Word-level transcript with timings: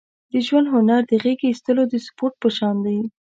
د 0.31 0.33
ژوند 0.45 0.67
هنر 0.73 1.01
د 1.07 1.11
غېږې 1.23 1.47
اېستلو 1.49 1.83
د 1.89 1.95
سپورت 2.05 2.35
په 2.41 2.49
شان 2.57 2.75
دی. 2.85 2.99